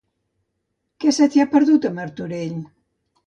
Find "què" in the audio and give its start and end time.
1.03-1.11